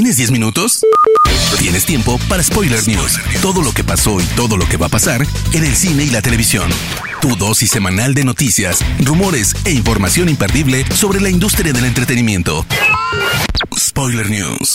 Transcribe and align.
¿Tienes 0.00 0.16
10 0.16 0.30
minutos? 0.30 0.80
Tienes 1.58 1.84
tiempo 1.84 2.18
para 2.26 2.42
Spoiler 2.42 2.88
News. 2.88 3.20
Todo 3.42 3.60
lo 3.60 3.70
que 3.72 3.84
pasó 3.84 4.18
y 4.18 4.24
todo 4.34 4.56
lo 4.56 4.66
que 4.66 4.78
va 4.78 4.86
a 4.86 4.88
pasar 4.88 5.26
en 5.52 5.62
el 5.62 5.76
cine 5.76 6.04
y 6.04 6.08
la 6.08 6.22
televisión. 6.22 6.70
Tu 7.20 7.36
dosis 7.36 7.70
semanal 7.70 8.14
de 8.14 8.24
noticias, 8.24 8.78
rumores 9.04 9.54
e 9.66 9.72
información 9.72 10.30
imperdible 10.30 10.86
sobre 10.94 11.20
la 11.20 11.28
industria 11.28 11.74
del 11.74 11.84
entretenimiento. 11.84 12.64
Spoiler 13.78 14.30
News. 14.30 14.74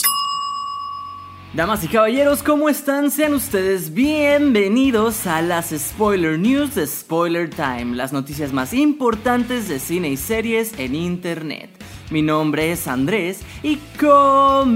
Damas 1.56 1.82
y 1.84 1.88
caballeros, 1.88 2.42
¿cómo 2.42 2.68
están? 2.68 3.10
Sean 3.10 3.32
ustedes 3.32 3.94
bienvenidos 3.94 5.26
a 5.26 5.40
las 5.40 5.70
Spoiler 5.70 6.38
News 6.38 6.74
de 6.74 6.86
Spoiler 6.86 7.48
Time, 7.48 7.96
las 7.96 8.12
noticias 8.12 8.52
más 8.52 8.74
importantes 8.74 9.66
de 9.66 9.78
cine 9.78 10.10
y 10.10 10.18
series 10.18 10.78
en 10.78 10.94
Internet. 10.94 11.70
Mi 12.10 12.20
nombre 12.20 12.72
es 12.72 12.86
Andrés 12.86 13.40
y 13.62 13.78
comenzamos. 13.98 14.68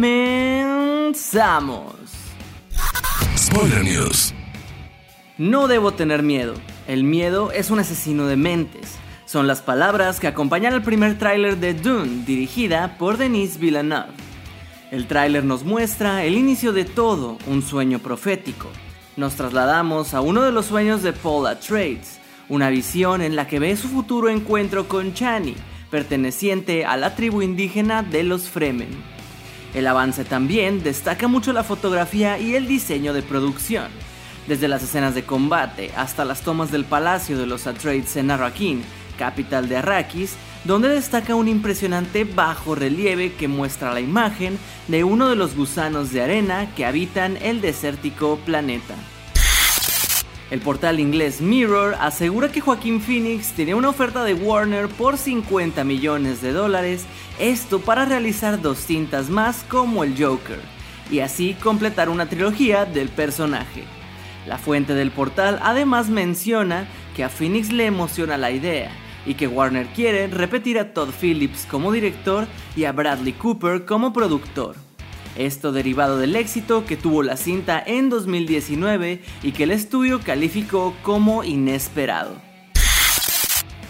Spoiler 3.36 3.84
News. 3.84 4.32
No 5.36 5.68
debo 5.68 5.92
tener 5.92 6.22
miedo. 6.22 6.54
El 6.88 7.04
miedo 7.04 7.52
es 7.52 7.70
un 7.70 7.80
asesino 7.80 8.24
de 8.26 8.36
mentes. 8.36 8.96
Son 9.26 9.46
las 9.46 9.60
palabras 9.60 10.18
que 10.18 10.28
acompañan 10.28 10.72
al 10.72 10.80
primer 10.82 11.18
tráiler 11.18 11.58
de 11.58 11.74
Dune, 11.74 12.24
dirigida 12.24 12.96
por 12.96 13.18
Denis 13.18 13.58
Villeneuve. 13.58 14.29
El 14.90 15.06
tráiler 15.06 15.44
nos 15.44 15.62
muestra 15.62 16.24
el 16.24 16.34
inicio 16.34 16.72
de 16.72 16.84
todo, 16.84 17.38
un 17.46 17.62
sueño 17.62 18.00
profético. 18.00 18.68
Nos 19.16 19.36
trasladamos 19.36 20.14
a 20.14 20.20
uno 20.20 20.42
de 20.42 20.50
los 20.50 20.66
sueños 20.66 21.04
de 21.04 21.12
Paul 21.12 21.46
Atreides, 21.46 22.18
una 22.48 22.70
visión 22.70 23.22
en 23.22 23.36
la 23.36 23.46
que 23.46 23.60
ve 23.60 23.76
su 23.76 23.86
futuro 23.86 24.28
encuentro 24.28 24.88
con 24.88 25.14
Chani, 25.14 25.54
perteneciente 25.92 26.84
a 26.84 26.96
la 26.96 27.14
tribu 27.14 27.40
indígena 27.40 28.02
de 28.02 28.24
los 28.24 28.50
Fremen. 28.50 28.88
El 29.74 29.86
avance 29.86 30.24
también 30.24 30.82
destaca 30.82 31.28
mucho 31.28 31.52
la 31.52 31.62
fotografía 31.62 32.40
y 32.40 32.56
el 32.56 32.66
diseño 32.66 33.12
de 33.12 33.22
producción, 33.22 33.86
desde 34.48 34.66
las 34.66 34.82
escenas 34.82 35.14
de 35.14 35.22
combate 35.22 35.92
hasta 35.96 36.24
las 36.24 36.40
tomas 36.40 36.72
del 36.72 36.84
palacio 36.84 37.38
de 37.38 37.46
los 37.46 37.68
Atreides 37.68 38.16
en 38.16 38.32
Arrakeen, 38.32 38.82
capital 39.16 39.68
de 39.68 39.76
Arrakis, 39.76 40.34
donde 40.64 40.88
destaca 40.88 41.34
un 41.34 41.48
impresionante 41.48 42.24
bajo 42.24 42.74
relieve 42.74 43.32
que 43.32 43.48
muestra 43.48 43.94
la 43.94 44.00
imagen 44.00 44.58
de 44.88 45.04
uno 45.04 45.28
de 45.28 45.36
los 45.36 45.56
gusanos 45.56 46.12
de 46.12 46.22
arena 46.22 46.74
que 46.74 46.84
habitan 46.84 47.36
el 47.38 47.60
desértico 47.60 48.38
planeta. 48.44 48.94
El 50.50 50.60
portal 50.60 50.98
inglés 50.98 51.40
Mirror 51.40 51.94
asegura 52.00 52.50
que 52.50 52.60
Joaquín 52.60 53.00
Phoenix 53.00 53.52
tiene 53.52 53.74
una 53.74 53.88
oferta 53.88 54.24
de 54.24 54.34
Warner 54.34 54.88
por 54.88 55.16
50 55.16 55.84
millones 55.84 56.42
de 56.42 56.52
dólares, 56.52 57.04
esto 57.38 57.80
para 57.80 58.04
realizar 58.04 58.60
dos 58.60 58.78
cintas 58.78 59.30
más 59.30 59.64
como 59.68 60.02
el 60.02 60.20
Joker, 60.20 60.58
y 61.08 61.20
así 61.20 61.54
completar 61.54 62.08
una 62.08 62.28
trilogía 62.28 62.84
del 62.84 63.10
personaje. 63.10 63.84
La 64.46 64.58
fuente 64.58 64.94
del 64.94 65.12
portal 65.12 65.60
además 65.62 66.08
menciona 66.08 66.88
que 67.14 67.22
a 67.22 67.28
Phoenix 67.28 67.70
le 67.70 67.86
emociona 67.86 68.36
la 68.36 68.50
idea, 68.50 68.90
y 69.26 69.34
que 69.34 69.48
Warner 69.48 69.86
quiere 69.88 70.26
repetir 70.26 70.78
a 70.78 70.92
Todd 70.92 71.10
Phillips 71.10 71.66
como 71.70 71.92
director 71.92 72.46
y 72.76 72.84
a 72.84 72.92
Bradley 72.92 73.32
Cooper 73.32 73.84
como 73.84 74.12
productor. 74.12 74.76
Esto 75.36 75.72
derivado 75.72 76.18
del 76.18 76.36
éxito 76.36 76.84
que 76.84 76.96
tuvo 76.96 77.22
la 77.22 77.36
cinta 77.36 77.82
en 77.84 78.10
2019 78.10 79.22
y 79.42 79.52
que 79.52 79.62
el 79.62 79.70
estudio 79.70 80.20
calificó 80.20 80.94
como 81.02 81.44
inesperado. 81.44 82.34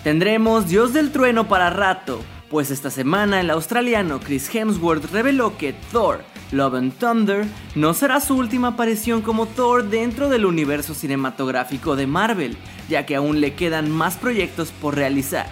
Tendremos 0.05 0.69
Dios 0.69 0.92
del 0.92 1.12
Trueno 1.12 1.48
para 1.48 1.70
rato, 1.70 2.20
pues 2.51 2.73
esta 2.73 2.91
semana 2.91 3.41
el 3.41 3.48
australiano 3.48 4.19
Chris 4.19 4.53
Hemsworth 4.53 5.12
reveló 5.12 5.56
que 5.56 5.73
Thor, 5.93 6.25
Love 6.51 6.75
and 6.75 6.98
Thunder 6.98 7.47
no 7.77 7.95
será 7.95 8.20
su 8.20 8.37
última 8.37 8.69
aparición 8.69 9.23
como 9.23 9.47
Thor 9.47 9.84
dentro 9.84 10.29
del 10.29 10.45
universo 10.45 10.92
cinematográfico 10.92 11.95
de 11.95 12.09
Marvel, 12.09 12.57
ya 12.89 13.07
que 13.07 13.15
aún 13.15 13.41
le 13.41 13.55
quedan 13.55 13.89
más 13.89 14.17
proyectos 14.17 14.73
por 14.73 14.97
realizar. 14.97 15.47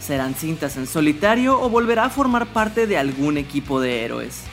¿Serán 0.00 0.34
cintas 0.34 0.78
en 0.78 0.86
solitario 0.86 1.60
o 1.60 1.68
volverá 1.68 2.06
a 2.06 2.10
formar 2.10 2.46
parte 2.46 2.86
de 2.86 2.96
algún 2.96 3.36
equipo 3.36 3.78
de 3.82 4.02
héroes? 4.02 4.44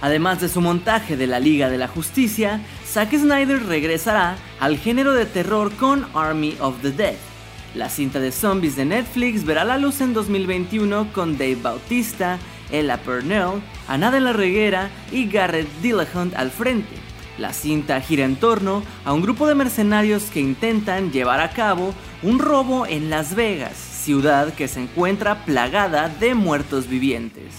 Además 0.00 0.40
de 0.40 0.48
su 0.48 0.60
montaje 0.60 1.16
de 1.16 1.28
la 1.28 1.38
Liga 1.38 1.70
de 1.70 1.78
la 1.78 1.86
Justicia, 1.86 2.60
Zack 2.84 3.12
Snyder 3.16 3.64
regresará 3.64 4.36
al 4.58 4.76
género 4.76 5.12
de 5.12 5.24
terror 5.24 5.72
con 5.76 6.04
Army 6.14 6.56
of 6.58 6.82
the 6.82 6.90
Dead. 6.90 7.31
La 7.74 7.88
cinta 7.88 8.20
de 8.20 8.32
zombies 8.32 8.76
de 8.76 8.84
Netflix 8.84 9.44
verá 9.44 9.64
la 9.64 9.78
luz 9.78 10.02
en 10.02 10.12
2021 10.12 11.10
con 11.14 11.38
Dave 11.38 11.56
Bautista, 11.56 12.38
Ella 12.70 12.98
Purnell, 12.98 13.62
Ana 13.88 14.10
de 14.10 14.20
la 14.20 14.34
Reguera 14.34 14.90
y 15.10 15.26
Garrett 15.26 15.68
Dillahunt 15.80 16.34
al 16.34 16.50
frente. 16.50 16.94
La 17.38 17.54
cinta 17.54 17.98
gira 18.02 18.26
en 18.26 18.36
torno 18.36 18.82
a 19.06 19.14
un 19.14 19.22
grupo 19.22 19.46
de 19.46 19.54
mercenarios 19.54 20.24
que 20.24 20.40
intentan 20.40 21.12
llevar 21.12 21.40
a 21.40 21.50
cabo 21.50 21.94
un 22.22 22.38
robo 22.38 22.86
en 22.86 23.08
Las 23.08 23.34
Vegas, 23.34 23.74
ciudad 23.74 24.52
que 24.52 24.68
se 24.68 24.80
encuentra 24.80 25.46
plagada 25.46 26.10
de 26.10 26.34
muertos 26.34 26.88
vivientes. 26.88 27.54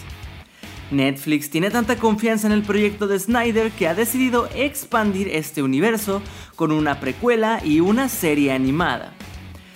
Netflix 0.91 1.49
tiene 1.49 1.71
tanta 1.71 1.95
confianza 1.95 2.45
en 2.45 2.53
el 2.53 2.61
proyecto 2.61 3.07
de 3.07 3.17
Snyder 3.17 3.71
que 3.71 3.87
ha 3.87 3.95
decidido 3.95 4.47
expandir 4.53 5.27
este 5.29 5.63
universo 5.63 6.21
con 6.55 6.71
una 6.71 6.99
precuela 6.99 7.61
y 7.65 7.79
una 7.79 8.09
serie 8.09 8.51
animada. 8.51 9.13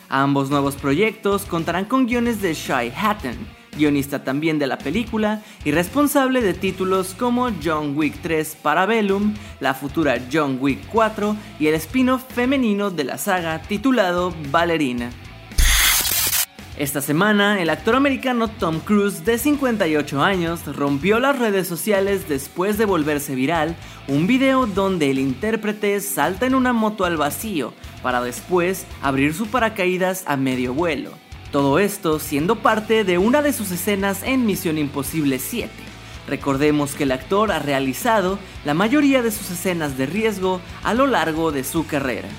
Ambos 0.09 0.49
nuevos 0.49 0.75
proyectos 0.75 1.43
contarán 1.43 1.85
con 1.85 2.05
guiones 2.05 2.41
de 2.41 2.53
Shai 2.53 2.93
Hatton, 2.95 3.35
guionista 3.77 4.23
también 4.23 4.57
de 4.57 4.67
la 4.67 4.77
película 4.77 5.41
y 5.65 5.71
responsable 5.71 6.41
de 6.41 6.53
títulos 6.53 7.13
como 7.13 7.49
John 7.63 7.97
Wick 7.97 8.21
3 8.21 8.57
Parabellum, 8.61 9.33
la 9.59 9.73
futura 9.73 10.17
John 10.31 10.59
Wick 10.61 10.79
4 10.91 11.35
y 11.59 11.67
el 11.67 11.75
spin-off 11.75 12.23
femenino 12.29 12.89
de 12.89 13.03
la 13.03 13.17
saga 13.17 13.61
titulado 13.61 14.33
Ballerina. 14.49 15.09
Esta 16.77 17.01
semana, 17.01 17.59
el 17.59 17.71
actor 17.71 17.95
americano 17.95 18.49
Tom 18.49 18.79
Cruise, 18.79 19.25
de 19.25 19.39
58 19.39 20.21
años, 20.21 20.63
rompió 20.75 21.19
las 21.19 21.39
redes 21.39 21.67
sociales 21.67 22.29
después 22.29 22.77
de 22.77 22.85
volverse 22.85 23.33
viral 23.33 23.75
un 24.07 24.27
video 24.27 24.67
donde 24.67 25.09
el 25.09 25.17
intérprete 25.17 25.99
salta 26.01 26.45
en 26.45 26.53
una 26.53 26.73
moto 26.73 27.05
al 27.05 27.17
vacío 27.17 27.73
para 28.03 28.21
después 28.21 28.85
abrir 29.01 29.33
su 29.33 29.47
paracaídas 29.47 30.23
a 30.27 30.37
medio 30.37 30.75
vuelo. 30.75 31.09
Todo 31.51 31.79
esto 31.79 32.19
siendo 32.19 32.57
parte 32.57 33.03
de 33.03 33.17
una 33.17 33.41
de 33.41 33.53
sus 33.53 33.71
escenas 33.71 34.21
en 34.21 34.45
Misión 34.45 34.77
Imposible 34.77 35.39
7. 35.39 35.71
Recordemos 36.27 36.93
que 36.93 37.05
el 37.05 37.11
actor 37.11 37.51
ha 37.51 37.57
realizado 37.57 38.37
la 38.65 38.75
mayoría 38.75 39.23
de 39.23 39.31
sus 39.31 39.49
escenas 39.49 39.97
de 39.97 40.05
riesgo 40.05 40.61
a 40.83 40.93
lo 40.93 41.07
largo 41.07 41.51
de 41.51 41.63
su 41.63 41.87
carrera. 41.87 42.29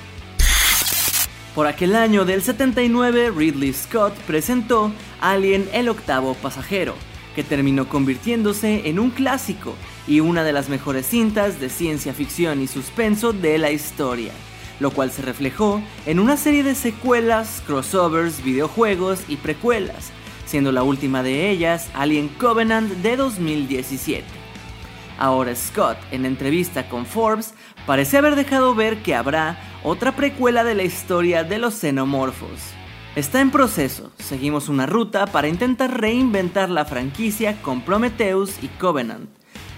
Por 1.59 1.67
aquel 1.67 1.97
año 1.97 2.25
del 2.25 2.41
79, 2.41 3.33
Ridley 3.37 3.73
Scott 3.73 4.15
presentó 4.29 4.93
Alien 5.21 5.69
el 5.73 5.89
octavo 5.89 6.35
pasajero, 6.35 6.95
que 7.35 7.43
terminó 7.43 7.89
convirtiéndose 7.89 8.89
en 8.89 9.01
un 9.01 9.11
clásico 9.11 9.75
y 10.07 10.21
una 10.21 10.45
de 10.45 10.53
las 10.53 10.69
mejores 10.69 11.07
cintas 11.07 11.59
de 11.59 11.69
ciencia 11.69 12.15
ficción 12.15 12.63
y 12.63 12.69
suspenso 12.69 13.33
de 13.33 13.59
la 13.59 13.73
historia, 13.73 14.31
lo 14.79 14.93
cual 14.93 15.11
se 15.11 15.23
reflejó 15.23 15.83
en 16.07 16.21
una 16.21 16.37
serie 16.37 16.63
de 16.63 16.77
secuelas, 16.77 17.61
crossovers, 17.67 18.45
videojuegos 18.45 19.23
y 19.27 19.35
precuelas, 19.35 20.13
siendo 20.47 20.71
la 20.71 20.85
última 20.85 21.25
de 21.25 21.51
ellas 21.51 21.89
Alien 21.93 22.29
Covenant 22.29 22.89
de 22.89 23.17
2017. 23.17 24.25
Ahora 25.19 25.57
Scott, 25.57 25.99
en 26.13 26.25
entrevista 26.25 26.89
con 26.89 27.05
Forbes, 27.05 27.53
parece 27.85 28.17
haber 28.17 28.37
dejado 28.37 28.77
ver 28.77 29.03
que 29.03 29.17
habrá 29.17 29.59
otra 29.83 30.17
precuela 30.17 30.65
de 30.65 30.75
la 30.75 30.83
historia 30.83 31.45
de 31.45 31.59
los 31.59 31.75
xenomorfos. 31.75 32.59
Está 33.17 33.41
en 33.41 33.51
proceso, 33.51 34.13
seguimos 34.19 34.69
una 34.69 34.87
ruta 34.87 35.27
para 35.27 35.49
intentar 35.49 36.01
reinventar 36.01 36.69
la 36.71 36.85
franquicia 36.85 37.61
con 37.63 37.81
Prometheus 37.83 38.63
y 38.63 38.69
Covenant. 38.69 39.29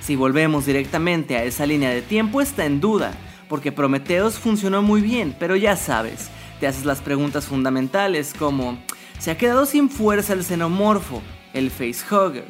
Si 0.00 0.16
volvemos 0.16 0.66
directamente 0.66 1.36
a 1.36 1.44
esa 1.44 1.66
línea 1.66 1.90
de 1.90 2.02
tiempo 2.02 2.40
está 2.40 2.64
en 2.64 2.80
duda, 2.80 3.12
porque 3.48 3.72
Prometheus 3.72 4.38
funcionó 4.38 4.82
muy 4.82 5.00
bien, 5.00 5.36
pero 5.38 5.56
ya 5.56 5.76
sabes, 5.76 6.30
te 6.58 6.66
haces 6.66 6.84
las 6.84 7.00
preguntas 7.00 7.46
fundamentales 7.46 8.34
como, 8.38 8.78
¿se 9.18 9.30
ha 9.30 9.38
quedado 9.38 9.66
sin 9.66 9.90
fuerza 9.90 10.32
el 10.32 10.44
xenomorfo, 10.44 11.22
el 11.52 11.70
facehugger? 11.70 12.46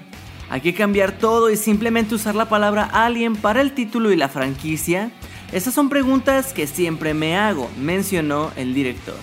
¿Hay 0.50 0.60
que 0.60 0.74
cambiar 0.74 1.12
todo 1.12 1.50
y 1.50 1.56
simplemente 1.56 2.14
usar 2.14 2.34
la 2.34 2.48
palabra 2.48 2.84
alien 2.92 3.36
para 3.36 3.60
el 3.60 3.72
título 3.72 4.10
y 4.10 4.16
la 4.16 4.28
franquicia? 4.28 5.12
Estas 5.52 5.74
son 5.74 5.88
preguntas 5.88 6.52
que 6.52 6.68
siempre 6.68 7.12
me 7.12 7.36
hago, 7.36 7.68
mencionó 7.76 8.52
el 8.54 8.72
director. 8.72 9.16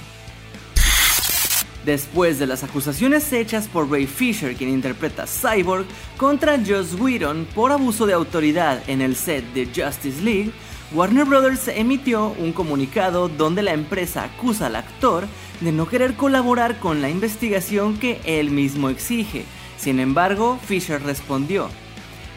Después 1.86 2.38
de 2.38 2.48
las 2.48 2.66
acusaciones 2.66 3.32
hechas 3.32 3.70
por 3.70 3.90
Ray 3.90 4.08
Fisher, 4.08 4.54
quien 4.56 4.70
interpreta 4.70 5.26
Cyborg, 5.26 5.86
contra 6.18 6.60
Joss 6.60 6.96
Whedon 7.00 7.48
por 7.56 7.72
abuso 7.72 8.06
de 8.06 8.12
autoridad 8.12 8.82
en 8.90 9.02
el 9.02 9.16
set 9.16 9.46
de 9.54 9.68
Justice 9.68 10.22
League, 10.22 10.52
Warner 10.92 11.24
Bros. 11.24 11.70
emitió 11.70 12.36
un 12.40 12.52
comunicado 12.52 13.30
donde 13.30 13.64
la 13.64 13.72
empresa 13.72 14.26
acusa 14.26 14.66
al 14.66 14.76
actor 14.76 15.28
de 15.62 15.72
no 15.72 15.88
querer 15.88 16.16
colaborar 16.16 16.80
con 16.80 17.02
la 17.02 17.10
investigación 17.10 17.98
que 17.98 18.20
él 18.26 18.52
mismo 18.52 18.90
exige. 18.90 19.46
Sin 19.78 20.02
embargo, 20.02 20.60
Fisher 20.66 21.02
respondió, 21.02 21.70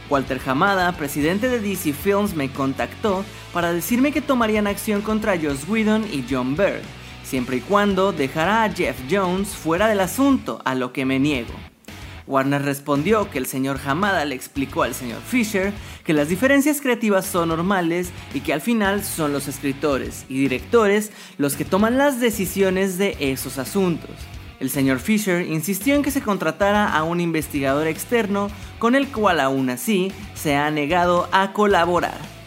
Walter 0.08 0.40
Hamada, 0.46 0.92
presidente 0.92 1.48
de 1.48 1.60
DC 1.60 1.92
Films, 1.92 2.34
me 2.34 2.50
contactó 2.52 3.24
para 3.52 3.72
decirme 3.72 4.12
que 4.12 4.20
tomarían 4.20 4.66
acción 4.66 5.02
contra 5.02 5.38
Joss 5.40 5.68
Whedon 5.68 6.04
y 6.12 6.24
John 6.28 6.56
Byrne, 6.56 6.82
siempre 7.24 7.58
y 7.58 7.60
cuando 7.60 8.12
dejara 8.12 8.64
a 8.64 8.70
Jeff 8.70 8.96
Jones 9.10 9.48
fuera 9.48 9.88
del 9.88 10.00
asunto, 10.00 10.60
a 10.64 10.74
lo 10.74 10.92
que 10.92 11.04
me 11.04 11.18
niego. 11.18 11.52
Warner 12.26 12.62
respondió 12.62 13.28
que 13.28 13.38
el 13.38 13.46
señor 13.46 13.80
Hamada 13.84 14.24
le 14.24 14.36
explicó 14.36 14.84
al 14.84 14.94
señor 14.94 15.20
Fisher 15.20 15.72
que 16.04 16.12
las 16.12 16.28
diferencias 16.28 16.80
creativas 16.80 17.26
son 17.26 17.48
normales 17.48 18.10
y 18.32 18.40
que 18.40 18.52
al 18.52 18.60
final 18.60 19.02
son 19.02 19.32
los 19.32 19.48
escritores 19.48 20.24
y 20.28 20.38
directores 20.38 21.10
los 21.38 21.56
que 21.56 21.64
toman 21.64 21.98
las 21.98 22.20
decisiones 22.20 22.98
de 22.98 23.16
esos 23.18 23.58
asuntos. 23.58 24.10
El 24.60 24.70
señor 24.70 25.00
Fisher 25.00 25.44
insistió 25.44 25.94
en 25.94 26.02
que 26.02 26.10
se 26.10 26.20
contratara 26.20 26.94
a 26.94 27.02
un 27.02 27.20
investigador 27.20 27.86
externo 27.86 28.48
con 28.78 28.94
el 28.94 29.08
cual 29.08 29.40
aún 29.40 29.70
así 29.70 30.12
se 30.34 30.54
ha 30.54 30.70
negado 30.70 31.28
a 31.32 31.52
colaborar. 31.52 32.39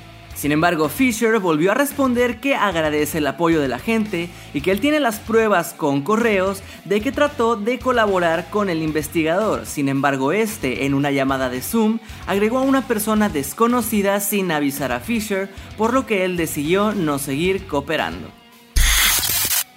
Sin 0.43 0.51
embargo, 0.51 0.89
Fisher 0.89 1.39
volvió 1.39 1.71
a 1.71 1.73
responder 1.73 2.41
que 2.41 2.53
agradece 2.53 3.19
el 3.19 3.27
apoyo 3.27 3.61
de 3.61 3.69
la 3.69 3.79
gente 3.79 4.27
y 4.53 4.59
que 4.59 4.71
él 4.71 4.81
tiene 4.81 4.99
las 4.99 5.19
pruebas 5.19 5.73
con 5.73 6.01
correos 6.01 6.61
de 6.83 6.99
que 6.99 7.13
trató 7.13 7.55
de 7.55 7.79
colaborar 7.79 8.49
con 8.49 8.69
el 8.69 8.83
investigador. 8.83 9.65
Sin 9.65 9.87
embargo, 9.87 10.33
este, 10.33 10.85
en 10.85 10.95
una 10.95 11.11
llamada 11.11 11.47
de 11.47 11.61
Zoom, 11.61 11.99
agregó 12.27 12.57
a 12.57 12.63
una 12.63 12.85
persona 12.85 13.29
desconocida 13.29 14.19
sin 14.19 14.51
avisar 14.51 14.91
a 14.91 14.99
Fisher, 14.99 15.49
por 15.77 15.93
lo 15.93 16.05
que 16.05 16.25
él 16.25 16.35
decidió 16.35 16.93
no 16.93 17.19
seguir 17.19 17.65
cooperando. 17.65 18.27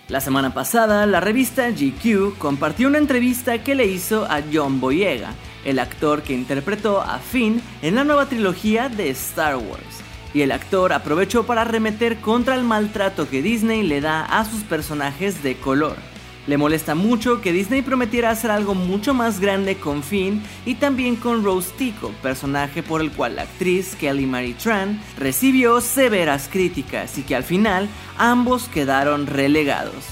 La 0.08 0.20
semana 0.20 0.52
pasada, 0.52 1.06
la 1.06 1.20
revista 1.20 1.70
GQ 1.70 2.38
compartió 2.38 2.88
una 2.88 2.98
entrevista 2.98 3.62
que 3.62 3.76
le 3.76 3.86
hizo 3.86 4.24
a 4.24 4.42
John 4.52 4.80
Boyega, 4.80 5.32
el 5.64 5.78
actor 5.78 6.22
que 6.22 6.34
interpretó 6.34 7.02
a 7.02 7.20
Finn 7.20 7.62
en 7.82 7.94
la 7.94 8.02
nueva 8.02 8.26
trilogía 8.26 8.88
de 8.88 9.10
Star 9.10 9.58
Wars. 9.58 10.05
Y 10.36 10.42
el 10.42 10.52
actor 10.52 10.92
aprovechó 10.92 11.46
para 11.46 11.62
arremeter 11.62 12.20
contra 12.20 12.56
el 12.56 12.62
maltrato 12.62 13.26
que 13.26 13.40
Disney 13.40 13.82
le 13.82 14.02
da 14.02 14.22
a 14.22 14.44
sus 14.44 14.64
personajes 14.64 15.42
de 15.42 15.56
color. 15.56 15.96
Le 16.46 16.58
molesta 16.58 16.94
mucho 16.94 17.40
que 17.40 17.54
Disney 17.54 17.80
prometiera 17.80 18.28
hacer 18.28 18.50
algo 18.50 18.74
mucho 18.74 19.14
más 19.14 19.40
grande 19.40 19.78
con 19.78 20.02
Finn 20.02 20.42
y 20.66 20.74
también 20.74 21.16
con 21.16 21.42
Rose 21.42 21.72
Tico, 21.78 22.10
personaje 22.20 22.82
por 22.82 23.00
el 23.00 23.12
cual 23.12 23.36
la 23.36 23.44
actriz 23.44 23.96
Kelly 23.96 24.26
Marie 24.26 24.52
Tran 24.52 25.00
recibió 25.18 25.80
severas 25.80 26.50
críticas 26.52 27.16
y 27.16 27.22
que 27.22 27.34
al 27.34 27.42
final 27.42 27.88
ambos 28.18 28.68
quedaron 28.68 29.26
relegados. 29.26 30.04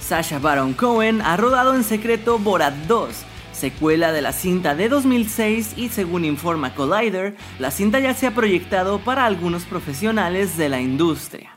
Sasha 0.00 0.40
Baron 0.40 0.72
Cohen 0.72 1.22
ha 1.22 1.36
rodado 1.36 1.76
en 1.76 1.84
secreto 1.84 2.40
Borat 2.40 2.74
2, 2.88 3.14
secuela 3.62 4.10
de 4.10 4.22
la 4.22 4.32
cinta 4.32 4.74
de 4.74 4.88
2006 4.88 5.74
y 5.76 5.88
según 5.88 6.24
informa 6.24 6.74
Collider, 6.74 7.36
la 7.60 7.70
cinta 7.70 8.00
ya 8.00 8.12
se 8.12 8.26
ha 8.26 8.34
proyectado 8.34 8.98
para 8.98 9.24
algunos 9.24 9.66
profesionales 9.66 10.56
de 10.56 10.68
la 10.68 10.80
industria. 10.80 11.56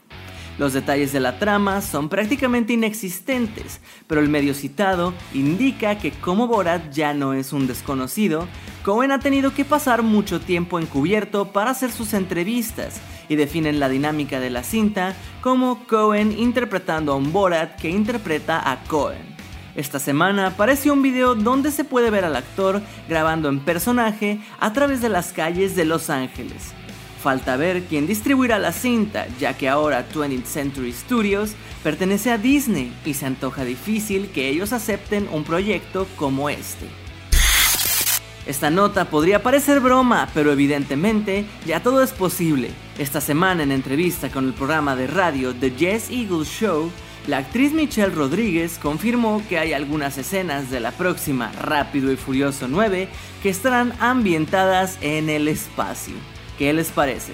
Los 0.59 0.73
detalles 0.73 1.11
de 1.13 1.19
la 1.19 1.39
trama 1.39 1.81
son 1.81 2.07
prácticamente 2.07 2.73
inexistentes, 2.73 3.81
pero 4.05 4.21
el 4.21 4.29
medio 4.29 4.53
citado 4.53 5.15
indica 5.33 5.97
que 5.97 6.11
como 6.11 6.45
Borat 6.45 6.91
ya 6.91 7.15
no 7.15 7.33
es 7.33 7.51
un 7.53 7.65
desconocido, 7.65 8.47
Cohen 8.83 9.11
ha 9.11 9.17
tenido 9.17 9.55
que 9.55 9.65
pasar 9.65 10.03
mucho 10.03 10.39
tiempo 10.39 10.79
encubierto 10.79 11.53
para 11.53 11.71
hacer 11.71 11.91
sus 11.91 12.13
entrevistas 12.13 13.01
y 13.29 13.35
definen 13.35 13.79
la 13.79 13.89
dinámica 13.89 14.39
de 14.39 14.51
la 14.51 14.61
cinta 14.61 15.15
como 15.41 15.87
Cohen 15.87 16.37
interpretando 16.37 17.13
a 17.13 17.15
un 17.15 17.33
Borat 17.33 17.81
que 17.81 17.89
interpreta 17.89 18.61
a 18.71 18.83
Cohen. 18.83 19.34
Esta 19.75 19.99
semana 19.99 20.47
apareció 20.47 20.93
un 20.93 21.01
video 21.01 21.35
donde 21.35 21.69
se 21.69 21.83
puede 21.83 22.09
ver 22.09 22.23
al 22.23 22.35
actor 22.35 22.81
grabando 23.09 23.49
en 23.49 23.59
personaje 23.59 24.39
a 24.59 24.71
través 24.71 25.01
de 25.01 25.09
las 25.09 25.33
calles 25.33 25.75
de 25.75 25.83
Los 25.83 26.09
Ángeles. 26.09 26.73
Falta 27.21 27.57
ver 27.57 27.83
quién 27.83 28.07
distribuirá 28.07 28.57
la 28.57 28.71
cinta, 28.71 29.27
ya 29.39 29.57
que 29.57 29.67
ahora 29.67 30.07
20th 30.07 30.45
Century 30.45 30.93
Studios 30.93 31.55
pertenece 31.83 32.31
a 32.31 32.37
Disney 32.37 32.93
y 33.03 33.15
se 33.15 33.25
antoja 33.25 33.65
difícil 33.65 34.29
que 34.29 34.47
ellos 34.47 34.71
acepten 34.71 35.27
un 35.31 35.43
proyecto 35.43 36.07
como 36.15 36.49
este. 36.49 36.85
Esta 38.45 38.69
nota 38.69 39.05
podría 39.05 39.41
parecer 39.41 39.79
broma, 39.79 40.29
pero 40.35 40.51
evidentemente 40.51 41.45
ya 41.65 41.81
todo 41.81 42.03
es 42.03 42.11
posible. 42.11 42.69
Esta 42.99 43.19
semana 43.19 43.63
en 43.63 43.71
entrevista 43.71 44.29
con 44.29 44.45
el 44.45 44.53
programa 44.53 44.95
de 44.95 45.07
radio 45.07 45.53
The 45.53 45.71
Jess 45.71 46.11
Eagles 46.11 46.47
Show, 46.47 46.91
la 47.27 47.37
actriz 47.37 47.73
Michelle 47.73 48.13
Rodríguez 48.13 48.77
confirmó 48.79 49.41
que 49.49 49.57
hay 49.57 49.73
algunas 49.73 50.17
escenas 50.17 50.69
de 50.69 50.79
la 50.79 50.91
próxima 50.91 51.51
Rápido 51.53 52.11
y 52.11 52.17
Furioso 52.17 52.67
9 52.67 53.07
que 53.41 53.49
estarán 53.49 53.93
ambientadas 53.99 54.97
en 55.01 55.29
el 55.29 55.47
espacio. 55.47 56.13
¿Qué 56.57 56.71
les 56.71 56.91
parece? 56.91 57.33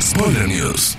Spoiler 0.00 0.48
News. 0.48 0.96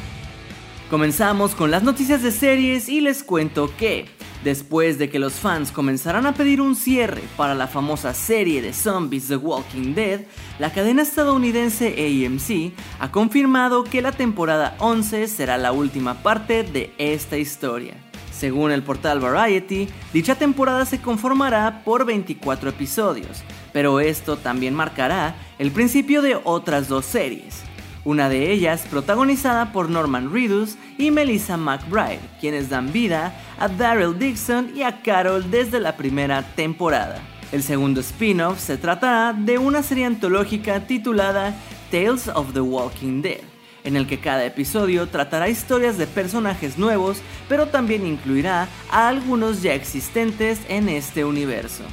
Comenzamos 0.90 1.56
con 1.56 1.72
las 1.72 1.82
noticias 1.82 2.22
de 2.22 2.32
series 2.32 2.88
y 2.88 3.02
les 3.02 3.24
cuento 3.24 3.76
que, 3.76 4.06
después 4.46 5.00
de 5.00 5.10
que 5.10 5.18
los 5.18 5.34
fans 5.34 5.72
comenzaran 5.72 6.28
a 6.28 6.36
pedir 6.36 6.62
un 6.62 6.76
cierre 6.76 7.24
para 7.36 7.56
la 7.56 7.68
famosa 7.68 8.14
serie 8.14 8.62
de 8.62 8.74
zombies 8.74 9.28
The 9.28 9.38
Walking 9.38 9.96
Dead, 9.96 10.22
la 10.60 10.72
cadena 10.72 11.02
estadounidense 11.02 11.88
AMC 11.88 12.72
ha 13.00 13.12
confirmado 13.12 13.84
que 13.84 14.04
la 14.04 14.12
temporada 14.12 14.78
11 14.80 15.28
será 15.28 15.58
la 15.58 15.72
última 15.72 16.22
parte 16.22 16.62
de 16.62 16.94
esta 17.00 17.38
historia. 17.38 17.96
Según 18.32 18.72
el 18.72 18.84
portal 18.84 19.20
Variety, 19.20 19.88
dicha 20.14 20.36
temporada 20.36 20.86
se 20.86 21.02
conformará 21.02 21.84
por 21.84 22.06
24 22.06 22.70
episodios, 22.70 23.42
pero 23.74 24.00
esto 24.00 24.38
también 24.38 24.76
marcará 24.76 25.36
el 25.58 25.72
principio 25.72 26.22
de 26.22 26.40
otras 26.44 26.88
dos 26.88 27.06
series. 27.06 27.64
Una 28.06 28.30
de 28.30 28.52
ellas 28.52 28.86
protagonizada 28.88 29.72
por 29.72 29.90
Norman 29.90 30.32
Reedus 30.32 30.76
y 31.00 31.10
Melissa 31.10 31.58
McBride, 31.58 32.20
quienes 32.40 32.70
dan 32.70 32.94
vida 32.94 33.34
a 33.58 33.68
Daryl 33.68 34.20
Dixon 34.20 34.72
y 34.76 34.84
a 34.84 35.02
Carol 35.02 35.50
desde 35.50 35.80
la 35.80 35.98
primera 35.98 36.44
temporada. 36.56 37.20
El 37.52 37.64
segundo 37.64 38.02
spin-off 38.02 38.60
se 38.60 38.78
tratará 38.78 39.34
de 39.34 39.58
una 39.58 39.82
serie 39.82 40.06
antológica 40.06 40.86
titulada 40.86 41.56
Tales 41.90 42.28
of 42.28 42.54
the 42.54 42.62
Walking 42.62 43.24
Dead, 43.24 43.42
en 43.84 43.96
el 43.96 44.06
que 44.06 44.20
cada 44.20 44.46
episodio 44.46 45.08
tratará 45.08 45.50
historias 45.50 45.98
de 45.98 46.06
personajes 46.06 46.78
nuevos, 46.78 47.24
pero 47.50 47.70
también 47.70 48.06
incluirá 48.06 48.68
a 48.92 49.08
algunos 49.08 49.64
ya 49.64 49.74
existentes 49.74 50.60
en 50.70 50.90
este 50.90 51.26
universo. 51.26 51.84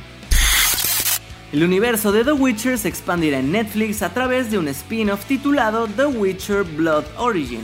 El 1.52 1.64
universo 1.64 2.12
de 2.12 2.25
The 2.25 2.32
Witcher 2.32 2.78
se 2.78 2.88
expandirá 2.88 3.38
en 3.38 3.52
Netflix 3.52 4.00
a 4.00 4.14
través 4.14 4.50
de 4.50 4.56
un 4.56 4.69
spin-off 4.69 5.26
titulado 5.26 5.86
The 5.86 6.06
Witcher 6.06 6.62
Blood 6.62 7.05
Origin. 7.19 7.60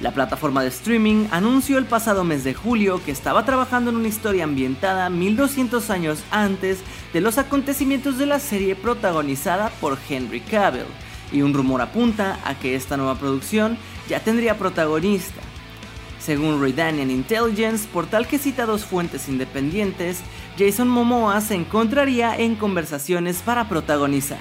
La 0.00 0.12
plataforma 0.12 0.62
de 0.62 0.68
streaming 0.68 1.26
anunció 1.30 1.76
el 1.76 1.84
pasado 1.84 2.24
mes 2.24 2.42
de 2.42 2.54
julio 2.54 3.02
que 3.04 3.12
estaba 3.12 3.44
trabajando 3.44 3.90
en 3.90 3.96
una 3.96 4.08
historia 4.08 4.44
ambientada 4.44 5.10
1200 5.10 5.90
años 5.90 6.20
antes 6.30 6.78
de 7.12 7.20
los 7.20 7.36
acontecimientos 7.36 8.16
de 8.16 8.24
la 8.24 8.40
serie 8.40 8.74
protagonizada 8.74 9.68
por 9.78 9.98
Henry 10.08 10.40
Cavill, 10.40 10.86
y 11.30 11.42
un 11.42 11.52
rumor 11.52 11.82
apunta 11.82 12.40
a 12.46 12.54
que 12.54 12.76
esta 12.76 12.96
nueva 12.96 13.16
producción 13.16 13.76
ya 14.08 14.20
tendría 14.20 14.56
protagonista. 14.56 15.42
Según 16.28 16.60
Redanian 16.60 17.10
Intelligence, 17.10 17.88
portal 17.90 18.26
que 18.26 18.36
cita 18.36 18.66
dos 18.66 18.84
fuentes 18.84 19.30
independientes, 19.30 20.20
Jason 20.58 20.86
Momoa 20.86 21.40
se 21.40 21.54
encontraría 21.54 22.36
en 22.36 22.54
conversaciones 22.54 23.40
para 23.40 23.66
protagonizar. 23.66 24.36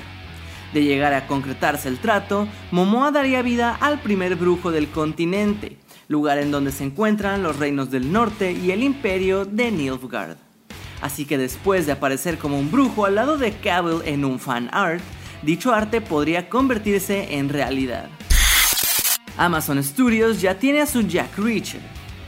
De 0.74 0.84
llegar 0.84 1.14
a 1.14 1.28
concretarse 1.28 1.88
el 1.88 2.00
trato, 2.00 2.46
Momoa 2.72 3.12
daría 3.12 3.42
vida 3.42 3.74
al 3.80 4.02
primer 4.02 4.36
brujo 4.36 4.70
del 4.70 4.90
continente, 4.90 5.78
lugar 6.10 6.40
en 6.40 6.52
donde 6.52 6.74
se 6.74 6.84
encuentran 6.84 7.42
los 7.42 7.56
reinos 7.56 7.90
del 7.90 8.12
norte 8.12 8.52
y 8.52 8.72
el 8.72 8.84
imperio 8.84 9.46
de 9.46 9.72
Nilfgaard. 9.72 10.36
Así 11.00 11.24
que 11.24 11.38
después 11.38 11.86
de 11.86 11.94
aparecer 11.94 12.38
como 12.38 12.60
un 12.60 12.70
brujo 12.70 13.06
al 13.06 13.16
lado 13.16 13.38
de 13.38 13.54
Cavill 13.54 14.02
en 14.04 14.26
un 14.26 14.40
fan 14.40 14.70
art, 14.74 15.02
dicho 15.42 15.74
arte 15.74 16.02
podría 16.02 16.50
convertirse 16.50 17.38
en 17.38 17.48
realidad. 17.48 18.10
Amazon 19.38 19.84
Studios 19.84 20.42
ya 20.42 20.58
tiene 20.58 20.82
a 20.82 20.86
su 20.86 21.02
Jack 21.02 21.38
Reacher, 21.38 21.82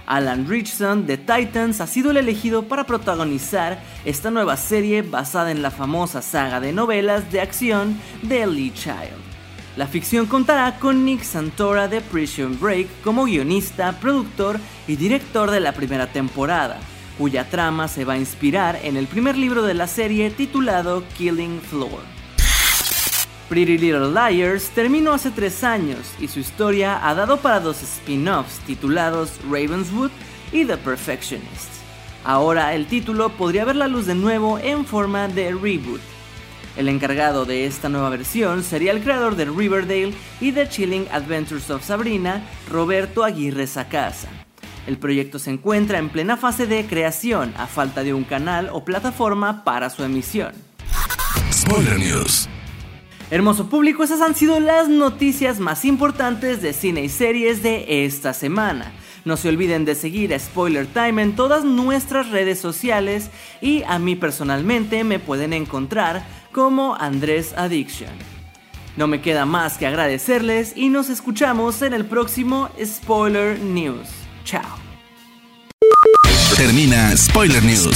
Alan 0.10 0.48
Richson 0.48 1.06
de 1.06 1.18
Titans 1.18 1.82
ha 1.82 1.88
sido 1.88 2.10
el 2.10 2.18
elegido 2.18 2.64
para 2.64 2.86
protagonizar 2.86 3.80
esta 4.06 4.32
nueva 4.32 4.58
serie 4.58 5.04
basada 5.04 5.52
en 5.52 5.62
la 5.62 5.70
famosa 5.70 6.24
saga 6.24 6.60
de 6.60 6.74
novelas 6.74 7.32
de 7.32 7.42
acción 7.42 7.96
de 8.24 8.48
Lee 8.48 8.74
Child. 8.74 9.30
La 9.78 9.86
ficción 9.86 10.26
contará 10.26 10.80
con 10.80 11.06
Nick 11.06 11.22
Santora 11.22 11.88
de 11.88 12.02
Prison 12.02 12.58
Break 12.60 12.88
como 13.04 13.26
guionista, 13.26 14.00
productor 14.00 14.60
y 14.88 14.96
director 14.96 15.52
de 15.52 15.60
la 15.60 15.74
primera 15.74 16.08
temporada, 16.08 16.80
cuya 17.20 17.48
trama 17.48 17.88
se 17.88 18.04
va 18.04 18.14
a 18.14 18.18
inspirar 18.18 18.80
en 18.82 18.98
el 18.98 19.06
primer 19.06 19.38
libro 19.38 19.62
de 19.62 19.76
la 19.76 19.86
serie 19.86 20.32
titulado 20.32 21.04
Killing 21.16 21.62
Floor. 21.62 22.19
Pretty 23.50 23.80
Little 23.80 24.12
Liars 24.12 24.70
terminó 24.70 25.14
hace 25.14 25.32
tres 25.32 25.64
años 25.64 25.98
y 26.20 26.28
su 26.28 26.40
historia 26.40 27.10
ha 27.10 27.16
dado 27.16 27.38
para 27.38 27.60
dos 27.60 27.82
spin-offs 27.82 28.60
titulados 28.60 29.40
Ravenswood 29.50 30.12
y 30.52 30.66
The 30.66 30.78
Perfectionists. 30.78 31.82
Ahora 32.24 32.76
el 32.76 32.86
título 32.86 33.30
podría 33.30 33.66
ver 33.66 33.76
la 33.76 33.88
luz 33.88 34.06
de 34.06 34.14
nuevo 34.14 34.60
en 34.60 34.86
forma 34.86 35.28
de 35.28 35.52
reboot. 35.52 36.00
El 36.78 36.90
encargado 36.90 37.46
de 37.46 37.66
esta 37.66 37.90
nueva 37.90 38.10
versión 38.10 38.64
sería 38.64 38.92
el 38.92 39.02
creador 39.02 39.36
de 39.36 39.46
Riverdale 39.46 40.14
y 40.40 40.52
The 40.52 40.70
Chilling 40.70 41.08
Adventures 41.12 41.72
of 41.72 41.84
Sabrina, 41.84 42.44
Roberto 42.70 43.24
Aguirre 43.24 43.66
Sacasa. 43.66 44.30
El 44.86 45.00
proyecto 45.00 45.40
se 45.40 45.50
encuentra 45.50 45.98
en 45.98 46.10
plena 46.10 46.38
fase 46.38 46.68
de 46.68 46.86
creación, 46.86 47.52
a 47.58 47.66
falta 47.66 48.04
de 48.04 48.14
un 48.14 48.26
canal 48.26 48.70
o 48.72 48.86
plataforma 48.86 49.64
para 49.64 49.90
su 49.90 50.04
emisión. 50.04 50.54
Spoiler 51.52 51.98
News. 51.98 52.48
Hermoso 53.32 53.70
público, 53.70 54.04
esas 54.04 54.22
han 54.22 54.34
sido 54.34 54.60
las 54.60 54.90
noticias 54.90 55.60
más 55.60 55.86
importantes 55.86 56.64
de 56.64 56.74
cine 56.74 57.04
y 57.04 57.10
series 57.10 57.62
de 57.62 58.06
esta 58.06 58.34
semana. 58.34 58.92
No 59.24 59.38
se 59.38 59.50
olviden 59.50 59.86
de 59.86 59.94
seguir 59.94 60.34
a 60.34 60.40
Spoiler 60.40 60.88
Time 60.88 61.22
en 61.22 61.36
todas 61.36 61.64
nuestras 61.64 62.32
redes 62.32 62.60
sociales 62.60 63.30
y 63.62 63.84
a 63.84 64.00
mí 64.00 64.16
personalmente 64.16 65.04
me 65.04 65.20
pueden 65.20 65.54
encontrar 65.54 66.26
como 66.52 66.96
Andrés 66.96 67.54
Addiction. 67.56 68.10
No 68.98 69.06
me 69.06 69.22
queda 69.22 69.46
más 69.46 69.78
que 69.78 69.86
agradecerles 69.86 70.74
y 70.76 70.90
nos 70.90 71.10
escuchamos 71.10 71.84
en 71.84 71.94
el 71.94 72.06
próximo 72.06 72.70
Spoiler 72.84 73.60
News. 73.60 74.08
Chao. 74.44 74.64
Termina 76.58 77.16
Spoiler 77.16 77.64
News 77.64 77.96